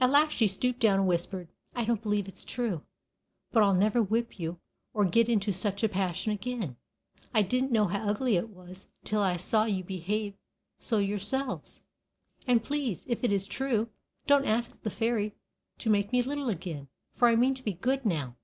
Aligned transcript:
At 0.00 0.08
last 0.08 0.32
she 0.32 0.46
stooped 0.46 0.80
down 0.80 1.00
and 1.00 1.06
whispered: 1.06 1.46
"I 1.74 1.84
don't 1.84 2.00
believe 2.02 2.26
it's 2.28 2.46
true; 2.46 2.80
but 3.52 3.62
I'll 3.62 3.74
never 3.74 4.02
whip 4.02 4.38
you 4.40 4.58
or 4.94 5.04
get 5.04 5.28
into 5.28 5.52
such 5.52 5.82
a 5.82 5.88
passion 5.90 6.32
again. 6.32 6.76
I 7.34 7.42
didn't 7.42 7.70
know 7.70 7.84
how 7.84 8.08
ugly 8.08 8.36
it 8.36 8.48
was 8.48 8.86
till 9.04 9.20
I 9.20 9.36
saw 9.36 9.66
you 9.66 9.84
behave 9.84 10.32
so 10.78 10.96
yourselves. 10.96 11.82
And 12.46 12.64
please, 12.64 13.04
if 13.06 13.22
it 13.22 13.32
is 13.32 13.46
true, 13.46 13.90
don't 14.26 14.46
ask 14.46 14.80
the 14.80 14.88
fairy 14.88 15.34
to 15.76 15.90
make 15.90 16.10
me 16.10 16.22
little 16.22 16.48
again, 16.48 16.88
for 17.14 17.28
I 17.28 17.36
mean 17.36 17.52
to 17.52 17.62
be 17.62 17.74
good 17.74 18.06
now." 18.06 18.36